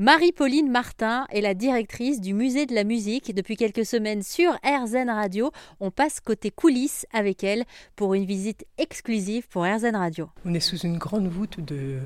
Marie-Pauline 0.00 0.70
Martin 0.70 1.26
est 1.28 1.42
la 1.42 1.52
directrice 1.52 2.22
du 2.22 2.32
musée 2.32 2.64
de 2.64 2.74
la 2.74 2.84
musique. 2.84 3.34
Depuis 3.34 3.58
quelques 3.58 3.84
semaines 3.84 4.22
sur 4.22 4.52
RZN 4.64 5.10
Radio, 5.10 5.50
on 5.78 5.90
passe 5.90 6.20
côté 6.20 6.50
coulisses 6.50 7.04
avec 7.12 7.44
elle 7.44 7.64
pour 7.96 8.14
une 8.14 8.24
visite 8.24 8.64
exclusive 8.78 9.46
pour 9.48 9.64
RZN 9.64 9.96
Radio. 9.96 10.30
On 10.46 10.54
est 10.54 10.60
sous 10.60 10.78
une 10.78 10.96
grande 10.96 11.28
voûte 11.28 11.60
de 11.60 11.98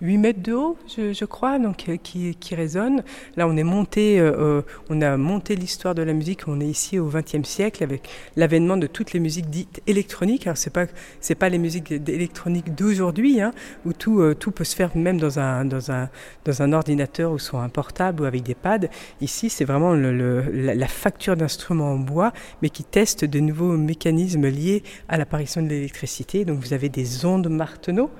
8 0.00 0.18
mètres 0.18 0.42
de 0.42 0.52
haut, 0.52 0.76
je, 0.88 1.24
crois, 1.24 1.58
donc 1.58 1.88
euh, 1.88 1.96
qui, 1.96 2.34
qui, 2.34 2.54
résonne. 2.54 3.04
Là, 3.36 3.46
on 3.46 3.56
est 3.56 3.62
monté, 3.62 4.18
euh, 4.18 4.58
euh, 4.58 4.62
on 4.90 5.00
a 5.00 5.16
monté 5.16 5.54
l'histoire 5.54 5.94
de 5.94 6.02
la 6.02 6.12
musique. 6.12 6.48
On 6.48 6.60
est 6.60 6.66
ici 6.66 6.98
au 6.98 7.08
XXe 7.08 7.48
siècle 7.48 7.82
avec 7.84 8.08
l'avènement 8.36 8.76
de 8.76 8.88
toutes 8.88 9.12
les 9.12 9.20
musiques 9.20 9.48
dites 9.50 9.82
électroniques. 9.86 10.46
Alors, 10.46 10.56
c'est 10.56 10.72
pas 10.72 10.86
c'est 11.20 11.36
pas 11.36 11.48
les 11.48 11.58
musiques 11.58 11.92
électroniques 11.92 12.74
d'aujourd'hui, 12.74 13.40
hein, 13.40 13.52
où 13.86 13.92
tout 13.92 14.34
tout 14.34 14.50
peut 14.50 14.64
se 14.64 14.74
faire 14.74 14.96
même 14.96 15.18
dans 15.18 15.38
un 15.38 15.64
dans 15.64 15.92
un 15.92 16.10
dans 16.44 16.60
un 16.60 16.72
ordinateur 16.72 17.30
ou 17.30 17.38
sur 17.38 17.58
un 17.58 17.68
portable 17.68 18.22
ou 18.22 18.24
avec 18.24 18.42
des 18.42 18.54
pads. 18.54 18.88
Ici, 19.20 19.48
c'est 19.48 19.64
vraiment 19.64 19.94
la, 19.94 20.74
la, 20.74 20.88
facture 20.88 21.36
d'instruments 21.36 21.92
en 21.92 21.98
bois, 21.98 22.32
mais 22.62 22.68
qui 22.68 22.84
teste 22.84 23.24
de 23.24 23.40
nouveaux 23.40 23.76
mécanismes 23.76 24.48
liés 24.48 24.82
à 25.08 25.16
l'apparition 25.16 25.62
de 25.62 25.68
l'électricité. 25.68 26.44
Donc, 26.44 26.58
vous 26.58 26.72
avez 26.72 26.88
des 26.88 27.24
ondes 27.24 27.48
Marteneau 27.48 28.10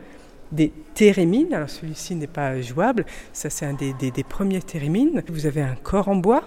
des 0.53 0.73
thérémines. 0.95 1.53
Alors 1.53 1.71
celui-ci 1.71 2.15
n'est 2.15 2.27
pas 2.27 2.61
jouable, 2.61 3.05
ça 3.33 3.51
c'est 3.51 3.67
un 3.67 3.75
des, 3.75 3.95
premiers 4.29 4.63
thérémines. 4.63 5.23
Vous 5.29 5.47
avez 5.47 5.63
un 5.63 5.75
corps 5.75 6.09
en 6.09 6.17
bois 6.17 6.45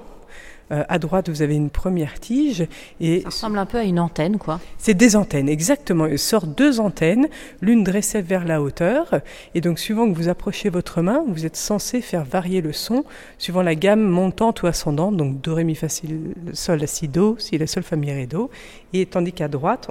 euh, 0.71 0.83
à 0.89 0.99
droite, 0.99 1.29
vous 1.29 1.41
avez 1.41 1.55
une 1.55 1.69
première 1.69 2.19
tige. 2.19 2.67
Et 2.99 3.21
Ça 3.21 3.29
ressemble 3.29 3.57
un 3.57 3.65
peu 3.65 3.77
à 3.77 3.83
une 3.83 3.99
antenne, 3.99 4.37
quoi. 4.37 4.59
C'est 4.77 4.93
des 4.93 5.15
antennes, 5.15 5.49
exactement. 5.49 6.05
Il 6.05 6.19
sort 6.19 6.47
deux 6.47 6.79
antennes, 6.79 7.27
l'une 7.61 7.83
dressée 7.83 8.21
vers 8.21 8.45
la 8.45 8.61
hauteur. 8.61 9.21
Et 9.55 9.61
donc, 9.61 9.79
suivant 9.79 10.11
que 10.11 10.17
vous 10.17 10.29
approchez 10.29 10.69
votre 10.69 11.01
main, 11.01 11.23
vous 11.27 11.45
êtes 11.45 11.55
censé 11.55 12.01
faire 12.01 12.23
varier 12.23 12.61
le 12.61 12.73
son 12.73 13.03
suivant 13.37 13.61
la 13.61 13.75
gamme 13.75 14.03
montante 14.03 14.63
ou 14.63 14.67
ascendante. 14.67 15.15
Donc, 15.15 15.41
Do, 15.41 15.55
Ré, 15.55 15.63
Mi, 15.63 15.75
Fa, 15.75 15.89
Si, 15.89 16.07
Sol, 16.53 16.79
La, 16.79 16.87
Si, 16.87 17.07
Do, 17.07 17.35
Si, 17.39 17.57
La, 17.57 17.67
Sol, 17.67 17.83
Fa, 17.83 17.95
Mi, 17.95 18.11
Ré, 18.11 18.27
Do. 18.27 18.49
Et 18.93 19.05
tandis 19.05 19.33
qu'à 19.33 19.47
droite, 19.47 19.89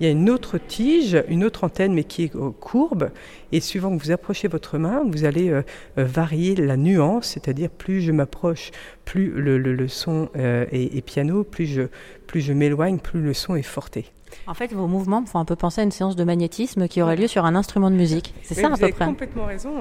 il 0.00 0.04
y 0.04 0.08
a 0.08 0.10
une 0.10 0.28
autre 0.28 0.58
tige, 0.58 1.22
une 1.28 1.44
autre 1.44 1.64
antenne, 1.64 1.94
mais 1.94 2.04
qui 2.04 2.24
est 2.24 2.32
courbe. 2.60 3.10
Et 3.54 3.60
suivant 3.60 3.96
que 3.96 4.02
vous 4.02 4.10
approchez 4.10 4.48
votre 4.48 4.78
main, 4.78 5.02
vous 5.06 5.24
allez 5.24 5.48
euh, 5.48 5.62
euh, 5.98 6.04
varier 6.04 6.56
la 6.56 6.76
nuance, 6.76 7.28
c'est-à-dire 7.28 7.70
plus 7.70 8.00
je 8.00 8.10
m'approche, 8.10 8.72
plus 9.04 9.30
le, 9.30 9.58
le, 9.58 9.86
son 9.86 10.03
euh, 10.08 10.66
est, 10.70 11.04
piano, 11.04 11.44
plus 11.44 11.66
je 11.66 12.52
m'éloigne, 12.52 12.98
plus 12.98 13.20
le 13.20 13.34
son 13.34 13.56
est 13.56 13.62
forté. 13.62 14.06
En 14.46 14.54
fait, 14.54 14.72
vos 14.72 14.86
mouvements 14.86 15.20
me 15.20 15.26
font 15.26 15.38
un 15.38 15.44
peu 15.44 15.56
penser 15.56 15.80
à 15.80 15.84
une 15.84 15.90
séance 15.90 16.16
de 16.16 16.24
magnétisme 16.24 16.88
qui 16.88 17.02
aurait 17.02 17.16
lieu 17.16 17.26
sur 17.26 17.44
un 17.44 17.54
instrument 17.54 17.90
de 17.90 17.96
musique. 17.96 18.34
C'est 18.42 18.54
ça 18.54 18.66
à 18.66 18.70
peu 18.70 18.76
près. 18.76 18.90
Vous 18.90 19.02
avez 19.02 19.10
complètement 19.10 19.46
raison. 19.46 19.72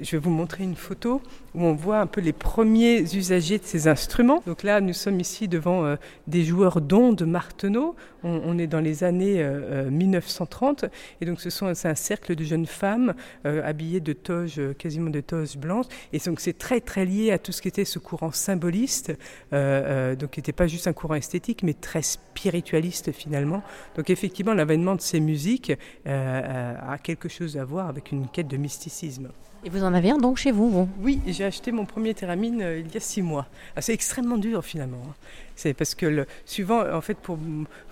Je 0.00 0.10
vais 0.12 0.18
vous 0.18 0.30
montrer 0.30 0.64
une 0.64 0.76
photo 0.76 1.20
où 1.54 1.64
on 1.64 1.74
voit 1.74 1.98
un 1.98 2.06
peu 2.06 2.20
les 2.20 2.32
premiers 2.32 3.00
usagers 3.14 3.58
de 3.58 3.64
ces 3.64 3.88
instruments. 3.88 4.42
Donc 4.46 4.62
là, 4.62 4.80
nous 4.80 4.92
sommes 4.92 5.20
ici 5.20 5.48
devant 5.48 5.84
euh, 5.84 5.96
des 6.26 6.44
joueurs 6.44 6.80
d'ondes 6.80 7.22
Marteneau. 7.22 7.96
On, 8.24 8.58
est 8.58 8.66
dans 8.66 8.80
les 8.80 9.04
années 9.04 9.48
1930 9.90 10.82
euh, 10.82 10.86
euh, 10.86 10.90
et 11.20 11.24
donc 11.24 11.40
ce 11.40 11.50
sont 11.50 11.72
c'est 11.74 11.88
un 11.88 11.94
cercle 11.94 12.34
de 12.34 12.42
jeunes 12.42 12.66
femmes 12.66 13.14
habillées 13.44 14.00
de 14.00 14.12
toges, 14.12 14.60
quasiment 14.76 15.08
de 15.08 15.20
toges 15.20 15.56
blanches. 15.56 15.86
Et 16.12 16.18
donc 16.18 16.40
c'est 16.40 16.58
très 16.58 16.80
très 16.80 17.04
lié 17.04 17.30
à 17.30 17.38
tout 17.38 17.52
ce 17.52 17.62
qui 17.62 17.68
était 17.68 17.84
ce 17.84 18.00
courant 18.00 18.32
symboliste, 18.32 19.16
donc 19.52 20.30
qui 20.32 20.40
n'était 20.40 20.52
pas 20.52 20.66
juste 20.66 20.88
un 20.88 20.92
courant 20.92 21.14
esthétique, 21.14 21.62
mais 21.62 21.74
très 21.74 22.02
spiritualiste 22.02 23.12
finalement. 23.12 23.62
Donc 23.98 24.10
effectivement, 24.10 24.54
l'avènement 24.54 24.94
de 24.94 25.00
ces 25.00 25.18
musiques 25.18 25.72
euh, 26.06 26.74
a 26.88 26.98
quelque 26.98 27.28
chose 27.28 27.56
à 27.56 27.64
voir 27.64 27.88
avec 27.88 28.12
une 28.12 28.28
quête 28.28 28.46
de 28.46 28.56
mysticisme. 28.56 29.30
Et 29.64 29.70
vous 29.70 29.82
en 29.82 29.92
avez 29.92 30.10
un 30.10 30.18
donc 30.18 30.36
chez 30.36 30.52
vous, 30.52 30.70
vous? 30.70 30.88
Oui, 31.00 31.20
j'ai 31.26 31.44
acheté 31.44 31.72
mon 31.72 31.84
premier 31.84 32.14
théramine 32.14 32.62
euh, 32.62 32.78
il 32.78 32.94
y 32.94 32.96
a 32.96 33.00
six 33.00 33.22
mois. 33.22 33.48
Ah, 33.74 33.82
c'est 33.82 33.92
extrêmement 33.92 34.36
dur 34.36 34.64
finalement. 34.64 35.02
Hein. 35.04 35.14
C'est 35.56 35.74
parce 35.74 35.96
que 35.96 36.06
le, 36.06 36.26
suivant, 36.44 36.88
en 36.88 37.00
fait, 37.00 37.18
pour 37.18 37.40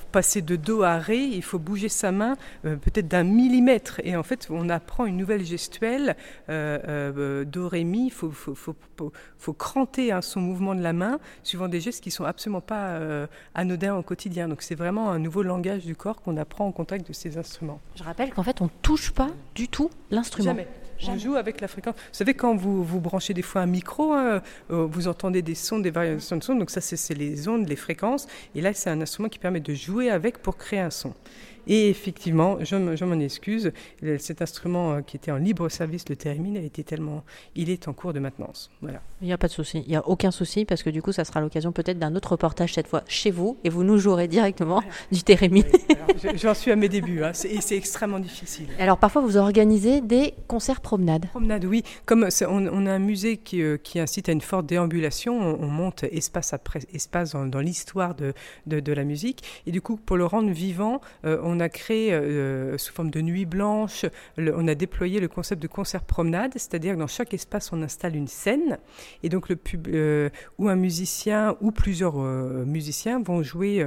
passer 0.07 0.43
de 0.43 0.57
Do 0.57 0.83
à 0.83 0.99
Ré, 0.99 1.19
il 1.19 1.43
faut 1.43 1.59
bouger 1.59 1.89
sa 1.89 2.13
main 2.13 2.37
euh, 2.65 2.77
peut-être 2.77 3.09
d'un 3.09 3.25
millimètre. 3.25 4.01
Et 4.05 4.17
en 4.17 4.23
fait, 4.23 4.49
on 4.51 4.69
apprend 4.69 5.07
une 5.07 5.17
nouvelle 5.17 5.45
gestuelle. 5.45 6.17
Euh, 6.49 7.13
euh, 7.17 7.45
do, 7.45 7.69
Ré, 7.69 7.85
Mi, 7.85 8.07
il 8.07 8.11
faut, 8.11 8.31
faut, 8.31 8.55
faut, 8.55 8.75
faut, 9.39 9.53
cranter 9.53 10.13
hein, 10.13 10.23
son 10.23 10.41
mouvement 10.41 10.75
de 10.75 10.83
la 10.83 10.93
main 10.93 11.19
suivant 11.43 11.69
des 11.69 11.81
gestes 11.81 12.03
qui 12.03 12.11
sont 12.11 12.25
absolument 12.25 12.61
pas 12.61 12.99
anodins 13.55 13.97
au 13.97 14.03
quotidien. 14.03 14.49
Donc 14.49 14.63
c'est 14.63 14.75
vraiment 14.75 15.11
un 15.11 15.19
nouveau 15.19 15.43
langage 15.43 15.85
du 15.85 15.97
corps 15.97 16.21
qu'on 16.23 16.37
apprend 16.37 16.67
en 16.67 16.73
contact 16.73 17.07
de 17.09 17.13
ces 17.13 17.39
instruments. 17.39 17.81
Je 17.95 18.03
rappelle 18.03 18.33
qu'en 18.33 18.43
fait, 18.43 18.61
on 18.61 18.65
ne 18.65 18.71
touche 18.83 19.11
pas 19.11 19.31
du 19.55 19.69
tout 19.69 19.91
l'instrument. 20.11 20.51
Jamais. 20.51 20.69
On 21.09 21.19
joue 21.19 21.37
avec 21.37 21.61
la 21.61 21.69
fréquence. 21.69 21.95
Vous 21.95 22.03
savez, 22.13 22.35
quand 22.35 22.57
vous, 22.57 22.85
vous 22.85 23.01
branchez 23.01 23.35
des 23.35 23.43
fois 23.43 23.63
un 23.63 23.67
micro, 23.67 24.13
hein, 24.13 24.43
vous 24.69 25.09
entendez 25.09 25.43
des 25.43 25.55
sons, 25.55 25.79
des 25.79 25.91
variations 25.91 26.37
de 26.37 26.43
sons. 26.43 26.55
Donc 26.55 26.71
ça, 26.71 26.81
c'est 26.81 27.15
les 27.15 27.49
ondes, 27.49 27.69
les 27.69 27.77
fréquences. 27.77 28.27
Et 28.55 28.61
là, 28.61 28.73
c'est 28.73 28.91
un 28.91 29.01
instrument 29.01 29.29
qui 29.29 29.39
permet 29.39 29.61
de 29.61 29.75
jouer 29.75 30.11
avec 30.11 30.39
pour 30.39 30.57
créer 30.57 30.81
un 30.81 30.91
son. 30.91 31.15
Et 31.67 31.89
effectivement, 31.89 32.59
je, 32.61 33.05
m'en 33.05 33.21
excuse, 33.21 33.73
cet 34.19 34.43
instrument 34.43 34.95
euh, 34.95 35.01
qui 35.01 35.17
était 35.17 35.33
en 35.33 35.37
libre 35.37 35.69
service, 35.69 36.09
le 36.09 36.17
thérémine, 36.17 36.57
a 36.57 36.61
été 36.61 36.85
tellement, 36.85 37.25
il 37.55 37.71
est 37.71 37.89
en 37.89 37.93
cours 37.93 38.13
de 38.13 38.21
maintenance. 38.21 38.71
Voilà. 38.83 39.01
Il 39.21 39.27
n'y 39.27 39.33
a 39.33 39.39
pas 39.39 39.49
de 39.49 39.53
souci, 39.53 39.83
il 39.87 39.91
n'y 39.91 39.97
a 39.97 40.07
aucun 40.07 40.31
souci 40.31 40.65
parce 40.65 40.83
que 40.83 40.91
du 40.91 41.03
coup, 41.03 41.13
ça 41.13 41.25
sera 41.25 41.41
l'occasion 41.41 41.73
peut-être 41.73 41.99
d'un 41.99 42.15
autre 42.15 42.33
reportage 42.33 42.75
cette 42.75 42.87
fois 42.87 43.03
chez 43.09 43.31
vous 43.31 43.57
et 43.65 43.69
vous 43.69 43.83
nous 43.83 43.99
jouerez 43.99 44.29
directement 44.29 44.83
du 45.11 45.23
thérémine. 45.23 45.65
J'en 46.35 46.55
suis 46.55 46.71
à 46.71 46.77
mes 46.77 46.89
débuts 46.89 47.23
hein, 47.23 47.33
et 47.45 47.61
c'est 47.61 47.77
extrêmement 47.77 48.21
difficile. 48.21 48.69
Alors 48.79 48.99
parfois, 48.99 49.23
vous 49.23 49.37
organisez 49.37 50.01
des 50.01 50.35
concerts 50.47 50.81
promenades. 50.81 51.27
Promenades, 51.27 51.65
oui. 51.65 51.83
Comme 52.05 52.29
on, 52.49 52.87
a 52.87 52.93
un 52.93 52.99
musée 52.99 53.37
qui, 53.37 53.63
euh, 53.63 53.77
qui, 53.77 53.99
incite 53.99 54.29
à 54.29 54.33
une 54.33 54.41
forte 54.41 54.67
déambulation, 54.67 55.37
on, 55.39 55.67
monte 55.67 56.05
espace 56.05 56.53
après 56.53 56.81
espace 56.93 57.33
dans, 57.33 57.61
l'histoire 57.61 58.15
de, 58.15 58.33
de, 58.67 58.93
la 58.93 59.05
musique 59.05 59.43
et 59.67 59.73
du 59.73 59.81
coup, 59.81 59.97
pour 59.97 60.17
le 60.17 60.25
rendre 60.25 60.51
vivant, 60.51 61.01
euh, 61.25 61.41
on 61.43 61.56
on 61.57 61.61
a 61.61 61.69
créé 61.69 62.13
euh, 62.13 62.77
sous 62.77 62.93
forme 62.93 63.11
de 63.11 63.21
nuit 63.21 63.47
blanche, 63.47 64.05
on 64.39 64.69
a 64.69 64.75
déployé 64.75 65.21
le 65.21 65.29
concept 65.29 65.63
de 65.63 65.67
concert 65.67 66.03
promenade, 66.03 66.53
c'est-à-dire 66.53 66.95
que 66.95 66.99
dans 66.99 67.07
chaque 67.07 67.33
espace 67.33 67.73
on 67.73 67.83
installe 67.83 68.15
une 68.15 68.29
scène. 68.29 68.79
Et 69.23 69.29
donc 69.29 69.49
le 69.49 69.57
pub, 69.57 69.89
euh, 69.89 70.29
ou 70.59 70.69
un 70.69 70.77
musicien 70.77 71.57
ou 71.61 71.71
plusieurs 71.71 72.21
euh, 72.21 72.65
musiciens 72.67 73.23
vont 73.23 73.43
jouer 73.43 73.87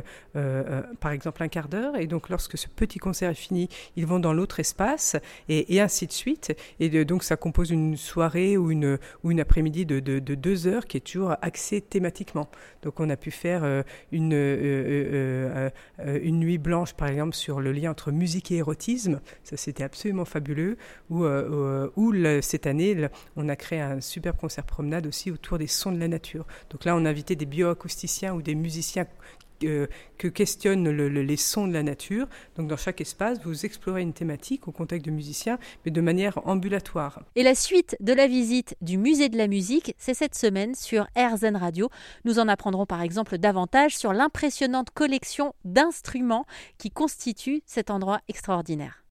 par 0.99 1.11
exemple 1.11 1.43
un 1.43 1.47
quart 1.47 1.67
d'heure. 1.67 1.95
Et 1.97 2.07
donc 2.07 2.29
lorsque 2.29 2.57
ce 2.57 2.67
petit 2.67 2.97
concert 2.97 3.31
est 3.31 3.35
fini, 3.35 3.69
ils 3.95 4.05
vont 4.05 4.19
dans 4.19 4.33
l'autre 4.33 4.59
espace 4.59 5.15
et, 5.47 5.79
ainsi 5.81 6.07
de 6.07 6.11
suite. 6.11 6.55
Et 6.79 7.05
donc 7.05 7.23
ça 7.23 7.35
compose 7.35 7.69
une 7.69 7.97
soirée 7.97 8.57
ou 8.57 8.71
une 8.71 8.97
ou 9.23 9.31
une 9.31 9.39
après-midi 9.39 9.85
de, 9.85 9.99
de, 9.99 10.35
deux 10.35 10.67
heures 10.67 10.85
qui 10.85 10.97
est 10.97 11.01
toujours 11.01 11.35
axée 11.41 11.81
thématiquement. 11.81 12.49
Donc 12.83 12.99
on 12.99 13.09
a 13.09 13.17
pu 13.17 13.31
faire 13.31 13.83
une 14.11 14.33
une 16.07 16.39
nuit 16.39 16.57
blanche 16.57 16.93
par 16.93 17.09
exemple 17.09 17.35
sur 17.35 17.58
le 17.59 17.71
lien 17.71 17.91
entre 17.91 18.11
musique 18.11 18.51
et 18.51 18.57
érotisme. 18.57 19.21
Ça, 19.43 19.57
c'était 19.57 19.83
absolument 19.83 20.25
fabuleux. 20.25 20.77
Ou, 21.09 21.23
euh, 21.23 21.89
euh, 21.97 22.41
cette 22.41 22.67
année, 22.67 23.07
on 23.35 23.49
a 23.49 23.55
créé 23.55 23.81
un 23.81 24.01
super 24.01 24.35
concert 24.35 24.63
promenade 24.63 25.07
aussi 25.07 25.31
autour 25.31 25.57
des 25.57 25.67
sons 25.67 25.91
de 25.91 25.99
la 25.99 26.07
nature. 26.07 26.45
Donc 26.69 26.85
là, 26.85 26.95
on 26.95 27.05
a 27.05 27.09
invité 27.09 27.35
des 27.35 27.45
bioacousticiens 27.45 28.33
ou 28.33 28.41
des 28.41 28.55
musiciens 28.55 29.05
euh, 29.63 29.87
que 30.17 30.27
questionnent 30.27 30.89
les 30.89 31.37
sons 31.37 31.67
de 31.67 31.73
la 31.73 31.83
nature. 31.83 32.27
Donc 32.57 32.67
dans 32.67 32.77
chaque 32.77 33.01
espace, 33.01 33.39
vous 33.43 33.65
explorez 33.65 34.01
une 34.01 34.13
thématique 34.13 34.67
au 34.67 34.71
contact 34.71 35.05
de 35.05 35.11
musiciens, 35.11 35.59
mais 35.85 35.91
de 35.91 36.01
manière 36.01 36.45
ambulatoire. 36.47 37.21
Et 37.35 37.43
la 37.43 37.55
suite 37.55 37.95
de 37.99 38.13
la 38.13 38.27
visite 38.27 38.75
du 38.81 38.97
musée 38.97 39.29
de 39.29 39.37
la 39.37 39.47
musique, 39.47 39.95
c'est 39.97 40.13
cette 40.13 40.35
semaine 40.35 40.75
sur 40.75 41.07
RZN 41.15 41.55
Radio. 41.55 41.89
Nous 42.25 42.39
en 42.39 42.47
apprendrons 42.47 42.85
par 42.85 43.01
exemple 43.01 43.37
davantage 43.37 43.97
sur 43.97 44.13
l'impressionnante 44.13 44.89
collection 44.91 45.53
d'instruments 45.65 46.45
qui 46.77 46.91
constitue 46.91 47.61
cet 47.65 47.89
endroit 47.89 48.19
extraordinaire. 48.27 49.03